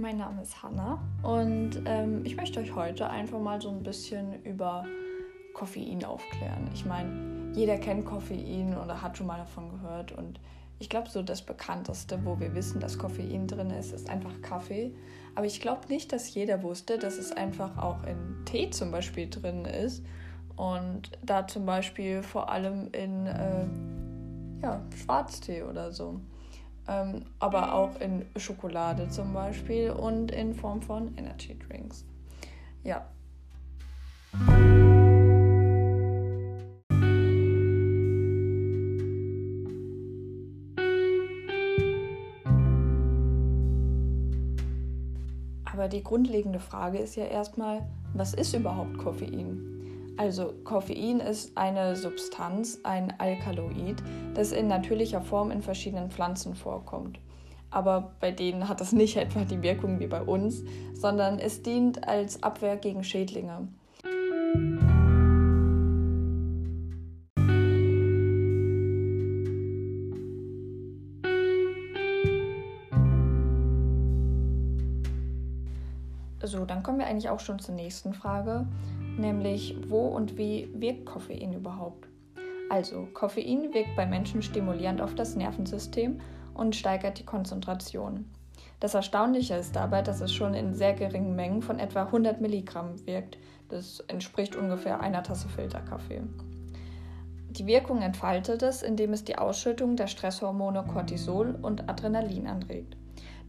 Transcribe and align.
Mein 0.00 0.16
Name 0.16 0.40
ist 0.40 0.62
Hanna 0.62 0.98
und 1.22 1.82
ähm, 1.84 2.24
ich 2.24 2.34
möchte 2.34 2.58
euch 2.58 2.74
heute 2.74 3.10
einfach 3.10 3.38
mal 3.38 3.60
so 3.60 3.68
ein 3.68 3.82
bisschen 3.82 4.42
über 4.44 4.86
Koffein 5.52 6.04
aufklären. 6.06 6.70
Ich 6.72 6.86
meine, 6.86 7.52
jeder 7.54 7.76
kennt 7.76 8.06
Koffein 8.06 8.78
oder 8.78 9.02
hat 9.02 9.18
schon 9.18 9.26
mal 9.26 9.36
davon 9.36 9.68
gehört 9.68 10.12
und 10.12 10.40
ich 10.78 10.88
glaube, 10.88 11.10
so 11.10 11.22
das 11.22 11.42
bekannteste, 11.42 12.18
wo 12.24 12.40
wir 12.40 12.54
wissen, 12.54 12.80
dass 12.80 12.96
Koffein 12.96 13.46
drin 13.46 13.68
ist, 13.68 13.92
ist 13.92 14.08
einfach 14.08 14.40
Kaffee. 14.40 14.94
Aber 15.34 15.44
ich 15.44 15.60
glaube 15.60 15.86
nicht, 15.88 16.14
dass 16.14 16.32
jeder 16.34 16.62
wusste, 16.62 16.98
dass 16.98 17.18
es 17.18 17.32
einfach 17.32 17.76
auch 17.76 18.02
in 18.04 18.46
Tee 18.46 18.70
zum 18.70 18.90
Beispiel 18.90 19.28
drin 19.28 19.66
ist 19.66 20.02
und 20.56 21.10
da 21.22 21.46
zum 21.46 21.66
Beispiel 21.66 22.22
vor 22.22 22.48
allem 22.48 22.88
in 22.92 23.26
äh, 23.26 23.66
ja, 24.62 24.80
Schwarztee 24.96 25.62
oder 25.62 25.92
so 25.92 26.20
ähm, 26.90 27.22
aber 27.38 27.72
auch 27.72 28.00
in 28.00 28.26
Schokolade 28.36 29.08
zum 29.08 29.32
Beispiel 29.32 29.90
und 29.90 30.32
in 30.32 30.54
Form 30.54 30.82
von 30.82 31.16
Energy 31.16 31.56
Drinks. 31.56 32.04
Ja. 32.82 33.06
Aber 45.72 45.88
die 45.88 46.02
grundlegende 46.02 46.58
Frage 46.58 46.98
ist 46.98 47.14
ja 47.14 47.24
erstmal, 47.24 47.88
was 48.12 48.34
ist 48.34 48.52
überhaupt 48.52 48.98
Koffein? 48.98 49.79
Also 50.20 50.52
Koffein 50.64 51.18
ist 51.18 51.56
eine 51.56 51.96
Substanz, 51.96 52.80
ein 52.82 53.18
Alkaloid, 53.18 54.02
das 54.34 54.52
in 54.52 54.68
natürlicher 54.68 55.22
Form 55.22 55.50
in 55.50 55.62
verschiedenen 55.62 56.10
Pflanzen 56.10 56.54
vorkommt. 56.54 57.18
Aber 57.70 58.12
bei 58.20 58.30
denen 58.30 58.68
hat 58.68 58.82
es 58.82 58.92
nicht 58.92 59.16
etwa 59.16 59.46
die 59.46 59.62
Wirkung 59.62 59.98
wie 59.98 60.08
bei 60.08 60.20
uns, 60.20 60.62
sondern 60.92 61.38
es 61.38 61.62
dient 61.62 62.06
als 62.06 62.42
Abwehr 62.42 62.76
gegen 62.76 63.02
Schädlinge. 63.02 63.68
So, 76.42 76.66
dann 76.66 76.82
kommen 76.82 76.98
wir 76.98 77.06
eigentlich 77.06 77.30
auch 77.30 77.40
schon 77.40 77.58
zur 77.58 77.74
nächsten 77.74 78.12
Frage 78.12 78.66
nämlich 79.18 79.76
wo 79.88 80.08
und 80.08 80.36
wie 80.36 80.68
wirkt 80.74 81.06
Koffein 81.06 81.52
überhaupt? 81.52 82.08
Also, 82.68 83.08
Koffein 83.14 83.74
wirkt 83.74 83.96
bei 83.96 84.06
Menschen 84.06 84.42
stimulierend 84.42 85.00
auf 85.00 85.14
das 85.14 85.34
Nervensystem 85.34 86.20
und 86.54 86.76
steigert 86.76 87.18
die 87.18 87.24
Konzentration. 87.24 88.26
Das 88.78 88.94
Erstaunliche 88.94 89.54
ist 89.54 89.76
dabei, 89.76 90.02
dass 90.02 90.20
es 90.20 90.32
schon 90.32 90.54
in 90.54 90.74
sehr 90.74 90.94
geringen 90.94 91.36
Mengen 91.36 91.62
von 91.62 91.78
etwa 91.78 92.04
100 92.04 92.40
Milligramm 92.40 93.06
wirkt. 93.06 93.38
Das 93.68 94.00
entspricht 94.08 94.56
ungefähr 94.56 95.00
einer 95.00 95.22
Tasse 95.22 95.48
Filterkaffee. 95.48 96.22
Die 97.50 97.66
Wirkung 97.66 98.00
entfaltet 98.00 98.62
es, 98.62 98.82
indem 98.82 99.12
es 99.12 99.24
die 99.24 99.36
Ausschüttung 99.36 99.96
der 99.96 100.06
Stresshormone 100.06 100.84
Cortisol 100.84 101.58
und 101.60 101.90
Adrenalin 101.90 102.46
anregt. 102.46 102.96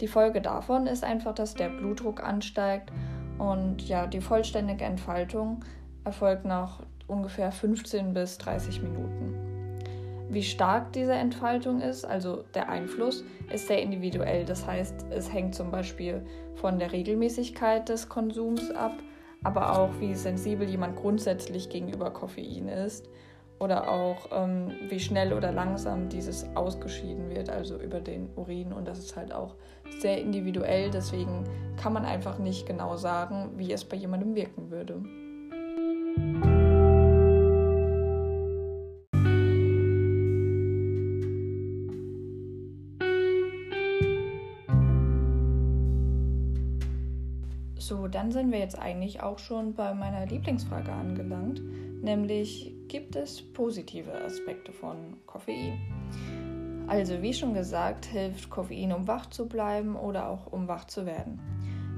Die 0.02 0.08
Folge 0.08 0.42
davon 0.42 0.88
ist 0.88 1.04
einfach, 1.04 1.36
dass 1.36 1.54
der 1.54 1.70
Blutdruck 1.70 2.24
ansteigt 2.24 2.92
und 3.42 3.88
ja, 3.88 4.06
die 4.06 4.22
vollständige 4.22 4.86
Entfaltung 4.86 5.66
erfolgt 6.04 6.46
nach 6.46 6.84
ungefähr 7.08 7.52
15 7.52 8.14
bis 8.14 8.38
30 8.38 8.84
Minuten. 8.84 9.36
Wie 10.30 10.44
stark 10.44 10.94
diese 10.94 11.14
Entfaltung 11.14 11.82
ist, 11.82 12.06
also 12.06 12.44
der 12.54 12.70
Einfluss, 12.70 13.24
ist 13.52 13.68
sehr 13.68 13.82
individuell. 13.82 14.46
Das 14.46 14.68
heißt, 14.68 15.08
es 15.10 15.34
hängt 15.34 15.56
zum 15.56 15.72
Beispiel 15.72 16.24
von 16.54 16.78
der 16.78 16.92
Regelmäßigkeit 16.92 17.90
des 17.90 18.10
Konsums 18.10 18.70
ab, 18.70 18.94
aber 19.44 19.80
auch 19.80 19.90
wie 20.00 20.14
sensibel 20.14 20.70
jemand 20.70 20.96
grundsätzlich 20.96 21.70
gegenüber 21.70 22.12
Koffein 22.12 22.68
ist 22.68 23.10
oder 23.62 23.92
auch 23.92 24.28
ähm, 24.32 24.72
wie 24.90 25.00
schnell 25.00 25.34
oder 25.34 25.52
langsam 25.52 26.10
dieses 26.10 26.48
ausgeschieden 26.56 27.30
wird, 27.30 27.48
also 27.48 27.78
über 27.78 28.00
den 28.00 28.28
Urin. 28.36 28.74
Und 28.74 28.88
das 28.88 28.98
ist 28.98 29.16
halt 29.16 29.32
auch 29.32 29.56
sehr 30.00 30.20
individuell, 30.20 30.90
deswegen 30.90 31.44
kann 31.78 31.94
man 31.94 32.04
einfach 32.04 32.40
nicht 32.40 32.66
genau 32.66 32.98
sagen, 32.98 33.52
wie 33.58 33.72
es 33.72 33.86
bei 33.86 33.98
jemandem 33.98 34.34
wirken 34.34 34.72
würde. 34.72 35.04
So, 47.78 48.08
dann 48.08 48.32
sind 48.32 48.52
wir 48.52 48.60
jetzt 48.60 48.80
eigentlich 48.80 49.22
auch 49.22 49.38
schon 49.38 49.74
bei 49.76 49.94
meiner 49.94 50.26
Lieblingsfrage 50.26 50.92
angelangt, 50.92 51.62
nämlich 52.02 52.74
gibt 52.92 53.16
es 53.16 53.42
positive 53.42 54.12
Aspekte 54.12 54.74
von 54.74 55.16
Koffein? 55.26 55.80
Also, 56.88 57.22
wie 57.22 57.34
schon 57.34 57.54
gesagt, 57.54 58.06
hilft 58.06 58.50
Koffein, 58.50 58.92
um 58.92 59.08
wach 59.08 59.30
zu 59.30 59.48
bleiben 59.48 59.96
oder 59.96 60.28
auch 60.28 60.48
um 60.48 60.68
wach 60.68 60.84
zu 60.84 61.06
werden. 61.06 61.40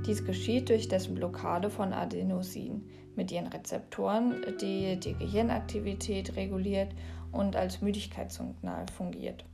Dies 0.05 0.23
geschieht 0.23 0.69
durch 0.69 0.87
dessen 0.87 1.15
Blockade 1.15 1.71
von 1.71 1.93
Adenosin 1.93 2.87
mit 3.15 3.31
ihren 3.31 3.47
Rezeptoren, 3.47 4.35
die 4.61 4.99
die 4.99 5.15
Gehirnaktivität 5.15 6.35
reguliert 6.35 6.89
und 7.31 7.55
als 7.55 7.81
Müdigkeitssignal 7.81 8.85
fungiert. 8.95 9.45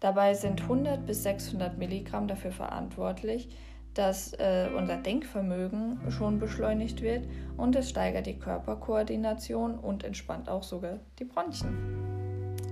Dabei 0.00 0.34
sind 0.34 0.62
100 0.62 1.06
bis 1.06 1.22
600 1.22 1.78
Milligramm 1.78 2.26
dafür 2.26 2.50
verantwortlich, 2.50 3.48
dass 3.94 4.32
äh, 4.34 4.68
unser 4.76 4.96
Denkvermögen 4.96 5.98
schon 6.10 6.38
beschleunigt 6.38 7.00
wird 7.02 7.26
und 7.56 7.76
es 7.76 7.90
steigert 7.90 8.26
die 8.26 8.38
Körperkoordination 8.38 9.78
und 9.78 10.04
entspannt 10.04 10.48
auch 10.48 10.62
sogar 10.62 10.98
die 11.18 11.24
Bronchien. 11.24 11.76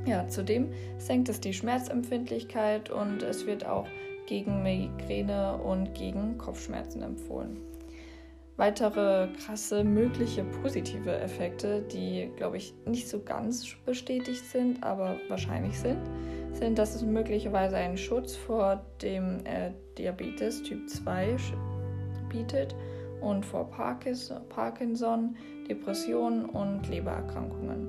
Ja, 0.05 0.27
zudem 0.27 0.72
senkt 0.99 1.28
es 1.28 1.41
die 1.41 1.55
Schmerzempfindlichkeit 1.55 2.91
und 2.91 3.22
es 3.22 3.47
wird 3.47 3.65
auch 3.65 3.87
gegen 4.27 4.62
Migräne 4.62 5.56
und 5.59 5.94
gegen 5.94 6.38
Kopfschmerzen 6.38 7.03
empfohlen. 7.03 7.60
Weitere 8.56 9.28
krasse 9.44 9.83
mögliche 9.83 10.44
positive 10.44 11.19
Effekte, 11.19 11.83
die, 11.83 12.31
glaube 12.37 12.59
ich, 12.59 12.75
nicht 12.84 13.09
so 13.09 13.21
ganz 13.21 13.75
bestätigt 13.87 14.44
sind, 14.44 14.83
aber 14.83 15.16
wahrscheinlich 15.28 15.78
sind, 15.78 15.99
sind, 16.56 16.78
dass 16.78 16.94
es 16.94 17.02
möglicherweise 17.02 17.76
einen 17.76 17.96
Schutz 17.96 18.34
vor 18.34 18.84
dem 19.00 19.44
äh, 19.44 19.72
Diabetes 19.98 20.62
Typ 20.62 20.88
2 20.88 21.36
bietet 22.28 22.74
und 23.20 23.44
vor 23.44 23.70
Parkinson, 23.70 25.36
Depressionen 25.68 26.46
und 26.46 26.88
Lebererkrankungen. 26.88 27.88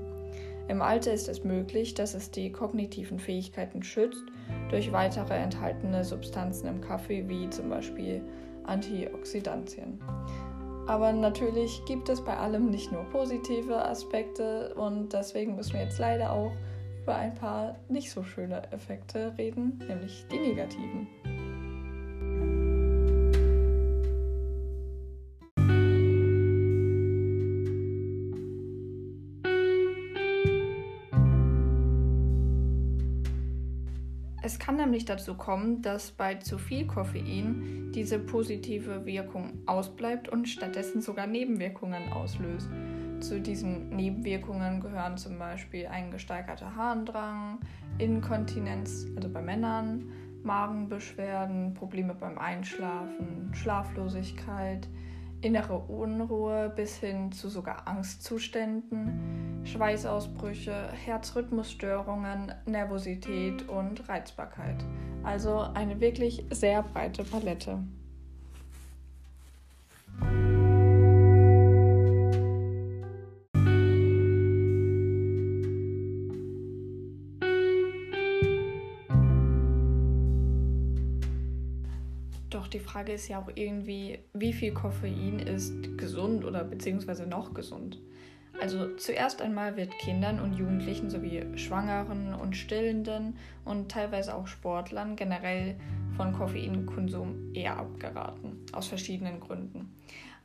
Im 0.67 0.81
Alter 0.81 1.13
ist 1.13 1.27
es 1.27 1.43
möglich, 1.43 1.93
dass 1.93 2.13
es 2.13 2.31
die 2.31 2.51
kognitiven 2.51 3.19
Fähigkeiten 3.19 3.83
schützt 3.83 4.23
durch 4.69 4.91
weitere 4.91 5.33
enthaltene 5.33 6.03
Substanzen 6.05 6.67
im 6.67 6.81
Kaffee, 6.81 7.27
wie 7.27 7.49
zum 7.49 7.69
Beispiel 7.69 8.21
Antioxidantien. 8.63 9.99
Aber 10.87 11.11
natürlich 11.13 11.83
gibt 11.85 12.09
es 12.09 12.21
bei 12.21 12.35
allem 12.35 12.69
nicht 12.69 12.91
nur 12.91 13.03
positive 13.05 13.83
Aspekte 13.85 14.73
und 14.75 15.13
deswegen 15.13 15.55
müssen 15.55 15.73
wir 15.73 15.83
jetzt 15.83 15.99
leider 15.99 16.31
auch 16.31 16.51
über 17.03 17.15
ein 17.17 17.35
paar 17.35 17.75
nicht 17.89 18.09
so 18.09 18.23
schöne 18.23 18.71
Effekte 18.71 19.33
reden, 19.37 19.77
nämlich 19.89 20.25
die 20.31 20.39
negativen. 20.39 21.07
Es 34.45 34.59
kann 34.59 34.77
nämlich 34.77 35.03
dazu 35.03 35.35
kommen, 35.35 35.81
dass 35.81 36.11
bei 36.11 36.35
zu 36.35 36.57
viel 36.57 36.87
Koffein 36.87 37.91
diese 37.93 38.19
positive 38.19 39.05
Wirkung 39.05 39.61
ausbleibt 39.65 40.29
und 40.29 40.47
stattdessen 40.47 41.01
sogar 41.01 41.27
Nebenwirkungen 41.27 42.11
auslöst. 42.13 42.69
Zu 43.23 43.39
diesen 43.39 43.87
Nebenwirkungen 43.87 44.81
gehören 44.81 45.17
zum 45.17 45.39
Beispiel 45.39 45.87
ein 45.87 46.11
gesteigerter 46.11 46.75
Harndrang, 46.75 47.59
Inkontinenz, 47.97 49.05
also 49.15 49.29
bei 49.29 49.41
Männern, 49.41 50.11
Magenbeschwerden, 50.43 51.73
Probleme 51.73 52.15
beim 52.15 52.37
Einschlafen, 52.37 53.49
Schlaflosigkeit, 53.53 54.89
innere 55.39 55.77
Unruhe 55.77 56.73
bis 56.75 56.97
hin 56.97 57.31
zu 57.31 57.47
sogar 57.47 57.87
Angstzuständen, 57.87 59.61
Schweißausbrüche, 59.63 60.89
Herzrhythmusstörungen, 60.91 62.51
Nervosität 62.65 63.69
und 63.69 64.09
Reizbarkeit. 64.09 64.83
Also 65.23 65.59
eine 65.59 66.01
wirklich 66.01 66.45
sehr 66.51 66.83
breite 66.83 67.23
Palette. 67.23 67.79
Frage 82.93 83.13
ist 83.13 83.27
ja 83.27 83.39
auch 83.39 83.49
irgendwie, 83.55 84.19
wie 84.33 84.53
viel 84.53 84.71
Koffein 84.71 85.39
ist 85.39 85.97
gesund 85.97 86.45
oder 86.45 86.63
beziehungsweise 86.63 87.25
noch 87.25 87.55
gesund. 87.55 87.99
Also 88.61 88.95
zuerst 88.97 89.41
einmal 89.41 89.75
wird 89.75 89.97
Kindern 89.97 90.39
und 90.39 90.53
Jugendlichen 90.53 91.09
sowie 91.09 91.43
Schwangeren 91.55 92.35
und 92.35 92.55
Stillenden 92.55 93.35
und 93.65 93.89
teilweise 93.89 94.35
auch 94.35 94.45
Sportlern 94.45 95.15
generell 95.15 95.75
von 96.15 96.33
Koffeinkonsum 96.33 97.55
eher 97.55 97.77
abgeraten, 97.77 98.57
aus 98.73 98.85
verschiedenen 98.85 99.39
Gründen. 99.39 99.91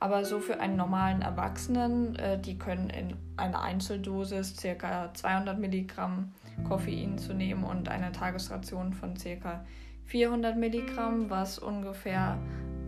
Aber 0.00 0.24
so 0.24 0.40
für 0.40 0.58
einen 0.58 0.76
normalen 0.76 1.20
Erwachsenen, 1.20 2.16
äh, 2.16 2.40
die 2.40 2.56
können 2.56 2.88
in 2.88 3.14
einer 3.36 3.60
Einzeldosis 3.60 4.56
ca. 4.56 5.12
200 5.12 5.58
Milligramm 5.58 6.32
Koffein 6.66 7.18
zu 7.18 7.34
nehmen 7.34 7.64
und 7.64 7.90
eine 7.90 8.10
Tagesration 8.10 8.94
von 8.94 9.14
ca. 9.14 9.66
400 10.08 10.56
Milligramm, 10.56 11.30
was 11.30 11.58
ungefähr 11.58 12.38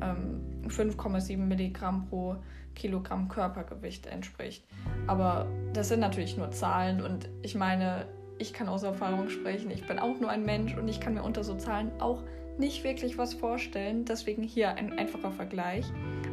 ähm, 0.03 0.41
5,7 0.67 1.37
Milligramm 1.37 2.07
pro 2.07 2.37
Kilogramm 2.75 3.29
Körpergewicht 3.29 4.07
entspricht. 4.07 4.65
Aber 5.07 5.47
das 5.73 5.89
sind 5.89 6.01
natürlich 6.01 6.37
nur 6.37 6.51
Zahlen 6.51 7.03
und 7.03 7.29
ich 7.43 7.55
meine, 7.55 8.07
ich 8.39 8.53
kann 8.55 8.69
aus 8.69 8.83
Erfahrung 8.83 9.29
sprechen, 9.29 9.71
ich 9.71 9.87
bin 9.87 9.99
auch 9.99 10.19
nur 10.19 10.31
ein 10.31 10.45
Mensch 10.45 10.75
und 10.77 10.89
ich 10.89 11.01
kann 11.01 11.15
mir 11.15 11.23
unter 11.23 11.45
so 11.45 11.57
Zahlen 11.57 11.91
auch 12.01 12.23
nicht 12.59 12.85
wirklich 12.85 13.19
was 13.19 13.35
vorstellen. 13.35 14.05
Deswegen 14.05 14.43
hier 14.43 14.75
ein 14.75 14.99
einfacher 14.99 15.31
Vergleich. 15.31 15.85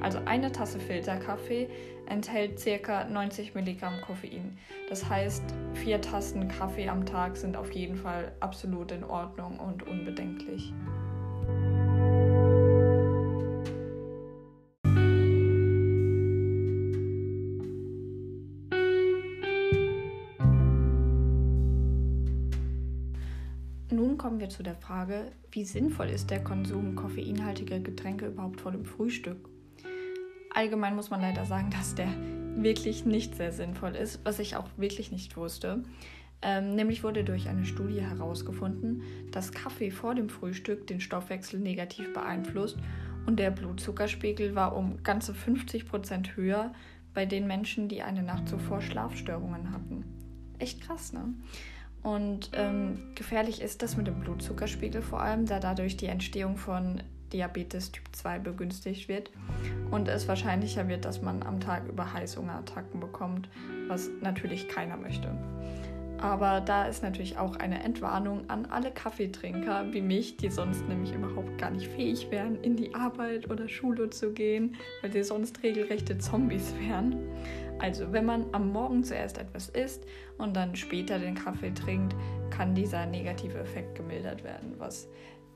Also 0.01 0.19
eine 0.25 0.51
Tasse 0.51 0.79
Filterkaffee 0.79 1.69
enthält 2.09 2.63
ca. 2.83 3.05
90 3.05 3.55
Milligramm 3.55 4.01
Koffein. 4.01 4.57
Das 4.89 5.07
heißt, 5.09 5.43
vier 5.73 6.01
Tassen 6.01 6.47
Kaffee 6.47 6.89
am 6.89 7.05
Tag 7.05 7.37
sind 7.37 7.57
auf 7.57 7.71
jeden 7.73 7.97
Fall 7.97 8.31
absolut 8.39 8.91
in 8.91 9.03
Ordnung 9.03 9.59
und 9.59 9.83
unbedenklich. 9.83 10.73
Nun 23.89 24.17
kommen 24.17 24.39
wir 24.39 24.49
zu 24.49 24.63
der 24.63 24.75
Frage, 24.75 25.31
wie 25.51 25.63
sinnvoll 25.63 26.09
ist 26.09 26.29
der 26.29 26.43
Konsum 26.43 26.95
koffeinhaltiger 26.95 27.79
Getränke 27.79 28.27
überhaupt 28.27 28.61
vor 28.61 28.71
dem 28.71 28.85
Frühstück? 28.85 29.49
Allgemein 30.57 30.95
muss 30.95 31.11
man 31.11 31.21
leider 31.21 31.45
sagen, 31.45 31.69
dass 31.69 31.93
der 31.93 32.07
wirklich 32.55 33.05
nicht 33.05 33.35
sehr 33.35 33.51
sinnvoll 33.51 33.95
ist, 33.95 34.25
was 34.25 34.39
ich 34.39 34.55
auch 34.55 34.67
wirklich 34.75 35.11
nicht 35.11 35.37
wusste. 35.37 35.83
Ähm, 36.41 36.73
nämlich 36.73 37.03
wurde 37.03 37.23
durch 37.23 37.47
eine 37.47 37.63
Studie 37.63 38.01
herausgefunden, 38.01 39.03
dass 39.31 39.51
Kaffee 39.51 39.91
vor 39.91 40.15
dem 40.15 40.29
Frühstück 40.29 40.87
den 40.87 40.99
Stoffwechsel 40.99 41.59
negativ 41.59 42.11
beeinflusst 42.11 42.79
und 43.27 43.37
der 43.37 43.51
Blutzuckerspiegel 43.51 44.55
war 44.55 44.75
um 44.75 45.03
ganze 45.03 45.35
50 45.35 45.87
Prozent 45.87 46.35
höher 46.35 46.73
bei 47.13 47.27
den 47.27 47.45
Menschen, 47.45 47.87
die 47.87 48.01
eine 48.01 48.23
Nacht 48.23 48.49
zuvor 48.49 48.81
Schlafstörungen 48.81 49.71
hatten. 49.71 50.05
Echt 50.57 50.81
krass, 50.81 51.13
ne? 51.13 51.35
Und 52.01 52.49
ähm, 52.53 53.11
gefährlich 53.13 53.61
ist 53.61 53.83
das 53.83 53.95
mit 53.95 54.07
dem 54.07 54.21
Blutzuckerspiegel 54.21 55.03
vor 55.03 55.21
allem, 55.21 55.45
da 55.45 55.59
dadurch 55.59 55.97
die 55.97 56.07
Entstehung 56.07 56.57
von 56.57 57.03
Diabetes 57.33 57.91
Typ 57.91 58.03
2 58.11 58.39
begünstigt 58.39 59.07
wird 59.07 59.31
und 59.91 60.07
es 60.07 60.27
wahrscheinlicher 60.27 60.87
wird, 60.87 61.05
dass 61.05 61.21
man 61.21 61.43
am 61.43 61.59
Tag 61.59 61.87
über 61.87 62.13
Heißhungerattacken 62.13 62.99
bekommt, 62.99 63.49
was 63.87 64.09
natürlich 64.21 64.67
keiner 64.67 64.97
möchte. 64.97 65.35
Aber 66.19 66.61
da 66.61 66.85
ist 66.85 67.03
natürlich 67.03 67.37
auch 67.37 67.57
eine 67.57 67.83
Entwarnung 67.83 68.49
an 68.49 68.65
alle 68.65 68.89
Kaffeetrinker 68.91 69.93
wie 69.93 70.01
mich, 70.01 70.37
die 70.37 70.49
sonst 70.49 70.87
nämlich 70.87 71.13
überhaupt 71.13 71.57
gar 71.59 71.69
nicht 71.69 71.87
fähig 71.87 72.31
wären, 72.31 72.59
in 72.63 72.75
die 72.75 72.95
Arbeit 72.95 73.49
oder 73.51 73.69
Schule 73.69 74.09
zu 74.09 74.33
gehen, 74.33 74.75
weil 75.01 75.11
sie 75.11 75.23
sonst 75.23 75.61
regelrechte 75.61 76.17
Zombies 76.17 76.73
wären. 76.79 77.17
Also, 77.79 78.11
wenn 78.11 78.25
man 78.25 78.45
am 78.53 78.71
Morgen 78.71 79.03
zuerst 79.03 79.37
etwas 79.37 79.69
isst 79.69 80.05
und 80.39 80.55
dann 80.55 80.75
später 80.75 81.19
den 81.19 81.35
Kaffee 81.35 81.71
trinkt, 81.71 82.15
kann 82.49 82.73
dieser 82.73 83.05
negative 83.05 83.59
Effekt 83.59 83.93
gemildert 83.93 84.43
werden, 84.43 84.73
was, 84.79 85.07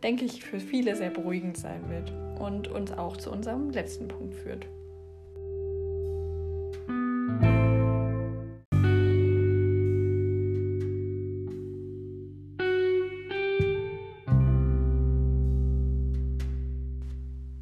denke 0.04 0.26
ich, 0.26 0.44
für 0.44 0.60
viele 0.60 0.96
sehr 0.96 1.10
beruhigend 1.10 1.58
sein 1.58 1.90
wird 1.90 2.14
und 2.40 2.68
uns 2.68 2.92
auch 2.92 3.18
zu 3.18 3.32
unserem 3.32 3.70
letzten 3.70 4.08
Punkt 4.08 4.36
führt. 4.36 4.68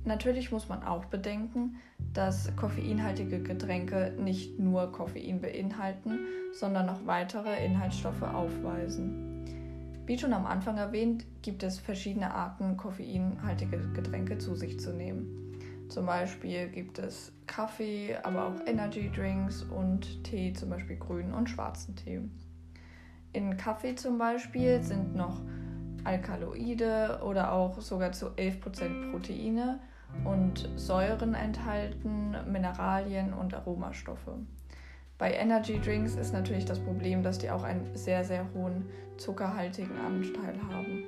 Natürlich 0.05 0.51
muss 0.51 0.67
man 0.67 0.81
auch 0.83 1.05
bedenken, 1.05 1.75
dass 2.13 2.55
koffeinhaltige 2.55 3.43
Getränke 3.43 4.15
nicht 4.17 4.59
nur 4.59 4.91
Koffein 4.91 5.39
beinhalten, 5.39 6.19
sondern 6.51 6.87
noch 6.87 7.05
weitere 7.05 7.63
Inhaltsstoffe 7.63 8.23
aufweisen. 8.23 9.28
Wie 10.09 10.17
schon 10.17 10.33
am 10.33 10.47
Anfang 10.47 10.77
erwähnt, 10.77 11.23
gibt 11.43 11.61
es 11.61 11.77
verschiedene 11.77 12.33
Arten, 12.33 12.77
koffeinhaltige 12.77 13.77
Getränke 13.93 14.39
zu 14.39 14.55
sich 14.55 14.79
zu 14.79 14.91
nehmen. 14.91 15.59
Zum 15.87 16.07
Beispiel 16.07 16.67
gibt 16.69 16.97
es 16.97 17.31
Kaffee, 17.45 18.17
aber 18.23 18.47
auch 18.47 18.55
Energy 18.65 19.11
Drinks 19.15 19.61
und 19.61 20.23
Tee, 20.23 20.51
zum 20.53 20.71
Beispiel 20.71 20.95
grünen 20.95 21.31
und 21.35 21.47
schwarzen 21.47 21.95
Tee. 21.95 22.21
In 23.33 23.55
Kaffee 23.55 23.93
zum 23.93 24.17
Beispiel 24.17 24.81
sind 24.81 25.13
noch 25.15 25.43
Alkaloide 26.05 27.21
oder 27.23 27.51
auch 27.51 27.79
sogar 27.79 28.11
zu 28.11 28.29
11% 28.29 29.11
Proteine 29.11 29.79
und 30.25 30.67
Säuren 30.75 31.35
enthalten, 31.35 32.35
Mineralien 32.51 33.31
und 33.31 33.53
Aromastoffe. 33.53 34.39
Bei 35.19 35.33
Energy 35.33 35.81
Drinks 35.81 36.15
ist 36.15 36.31
natürlich 36.31 36.63
das 36.63 36.79
Problem, 36.79 37.21
dass 37.21 37.37
die 37.37 37.51
auch 37.51 37.63
einen 37.63 37.93
sehr, 37.93 38.23
sehr 38.23 38.47
hohen 38.53 38.85
zuckerhaltigen 39.17 39.97
Anteil 39.97 40.55
haben. 40.71 41.03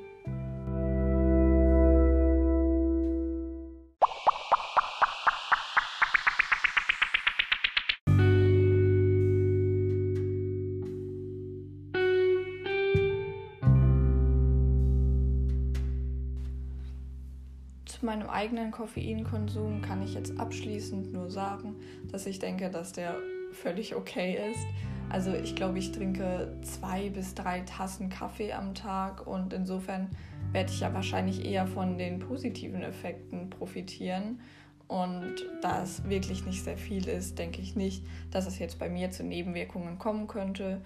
zu 17.86 18.08
meinem 18.08 18.30
eigenen 18.30 18.72
Koffeinkonsum 18.72 19.84
kann 19.84 20.02
ich 20.02 20.16
jetzt 20.16 20.40
abschließend 20.40 21.14
nur 21.14 21.30
sagen, 21.30 21.76
dass 22.12 22.26
ich 22.26 22.40
denke, 22.40 22.72
dass 22.72 22.94
der 22.94 23.16
völlig 23.54 23.96
okay 23.96 24.38
ist. 24.52 24.66
Also 25.10 25.34
ich 25.34 25.56
glaube, 25.56 25.78
ich 25.78 25.92
trinke 25.92 26.56
zwei 26.62 27.10
bis 27.10 27.36
drei 27.36 27.62
Tassen 27.62 28.10
Kaffee 28.10 28.54
am 28.54 28.74
Tag 28.74 29.28
und 29.28 29.52
insofern 29.52 30.10
werde 30.54 30.72
ich 30.72 30.80
ja 30.80 30.94
wahrscheinlich 30.94 31.46
eher 31.46 31.68
von 31.68 31.98
den 31.98 32.20
positiven 32.20 32.82
Effekten 32.82 33.50
profitieren. 33.50 34.40
Und 34.88 35.36
da 35.62 35.84
es 35.84 36.08
wirklich 36.10 36.46
nicht 36.46 36.64
sehr 36.64 36.78
viel 36.78 37.08
ist, 37.08 37.40
denke 37.40 37.62
ich 37.62 37.76
nicht, 37.76 38.06
dass 38.30 38.46
es 38.46 38.60
jetzt 38.60 38.78
bei 38.80 38.90
mir 38.90 39.12
zu 39.12 39.24
Nebenwirkungen 39.24 39.98
kommen 40.00 40.28
könnte. 40.28 40.82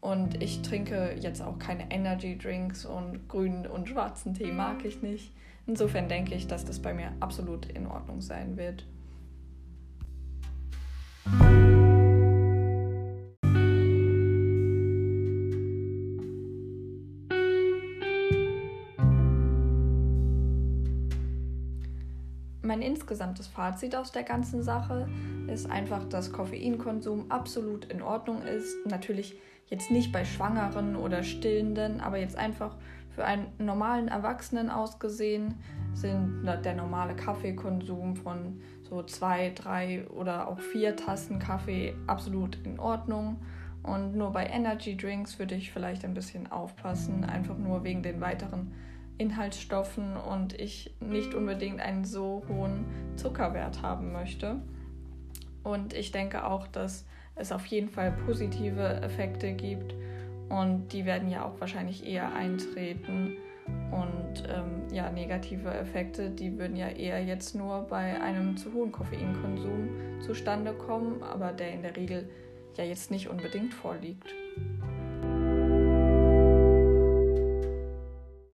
Und 0.00 0.42
ich 0.42 0.62
trinke 0.62 1.14
jetzt 1.20 1.42
auch 1.42 1.58
keine 1.58 1.90
Energy 1.90 2.38
Drinks 2.38 2.86
und 2.86 3.28
grünen 3.28 3.66
und 3.66 3.88
schwarzen 3.88 4.34
Tee 4.34 4.52
mag 4.52 4.84
ich 4.84 5.02
nicht. 5.02 5.32
Insofern 5.66 6.08
denke 6.08 6.34
ich, 6.34 6.46
dass 6.46 6.64
das 6.64 6.80
bei 6.80 6.94
mir 6.94 7.12
absolut 7.20 7.66
in 7.66 7.86
Ordnung 7.86 8.22
sein 8.22 8.56
wird. 8.56 8.86
Mein 22.70 22.82
insgesamtes 22.82 23.48
Fazit 23.48 23.96
aus 23.96 24.12
der 24.12 24.22
ganzen 24.22 24.62
Sache 24.62 25.08
ist 25.48 25.68
einfach, 25.68 26.04
dass 26.04 26.30
Koffeinkonsum 26.30 27.28
absolut 27.28 27.86
in 27.86 28.00
Ordnung 28.00 28.42
ist. 28.42 28.76
Natürlich 28.86 29.36
jetzt 29.66 29.90
nicht 29.90 30.12
bei 30.12 30.24
Schwangeren 30.24 30.94
oder 30.94 31.24
Stillenden, 31.24 32.00
aber 32.00 32.18
jetzt 32.18 32.36
einfach 32.36 32.76
für 33.08 33.24
einen 33.24 33.48
normalen 33.58 34.06
Erwachsenen 34.06 34.70
ausgesehen 34.70 35.56
sind 35.94 36.44
der 36.46 36.74
normale 36.76 37.16
Kaffeekonsum 37.16 38.14
von 38.14 38.60
so 38.88 39.02
zwei, 39.02 39.50
drei 39.50 40.06
oder 40.06 40.46
auch 40.46 40.60
vier 40.60 40.94
Tassen 40.94 41.40
Kaffee 41.40 41.96
absolut 42.06 42.56
in 42.64 42.78
Ordnung. 42.78 43.38
Und 43.82 44.14
nur 44.14 44.30
bei 44.30 44.46
Energy 44.46 44.96
Drinks 44.96 45.40
würde 45.40 45.56
ich 45.56 45.72
vielleicht 45.72 46.04
ein 46.04 46.14
bisschen 46.14 46.52
aufpassen, 46.52 47.24
einfach 47.24 47.58
nur 47.58 47.82
wegen 47.82 48.04
den 48.04 48.20
weiteren 48.20 48.70
Inhaltsstoffen 49.20 50.16
und 50.16 50.58
ich 50.58 50.94
nicht 51.00 51.34
unbedingt 51.34 51.80
einen 51.80 52.04
so 52.04 52.42
hohen 52.48 52.86
Zuckerwert 53.16 53.82
haben 53.82 54.12
möchte. 54.12 54.60
Und 55.62 55.92
ich 55.92 56.10
denke 56.10 56.44
auch, 56.46 56.66
dass 56.66 57.06
es 57.34 57.52
auf 57.52 57.66
jeden 57.66 57.90
Fall 57.90 58.12
positive 58.26 59.02
Effekte 59.02 59.52
gibt 59.52 59.94
und 60.48 60.88
die 60.92 61.04
werden 61.04 61.30
ja 61.30 61.44
auch 61.44 61.60
wahrscheinlich 61.60 62.06
eher 62.06 62.34
eintreten 62.34 63.36
Und 63.90 64.44
ähm, 64.48 64.82
ja, 64.92 65.10
negative 65.10 65.72
Effekte, 65.72 66.30
die 66.30 66.58
würden 66.58 66.76
ja 66.76 66.88
eher 66.88 67.22
jetzt 67.22 67.54
nur 67.54 67.82
bei 67.82 68.20
einem 68.20 68.56
zu 68.56 68.72
hohen 68.72 68.92
Koffeinkonsum 68.92 70.20
zustande 70.20 70.72
kommen, 70.72 71.22
aber 71.22 71.52
der 71.52 71.72
in 71.72 71.82
der 71.82 71.96
Regel 71.96 72.28
ja 72.76 72.84
jetzt 72.84 73.10
nicht 73.10 73.28
unbedingt 73.28 73.74
vorliegt. 73.74 74.28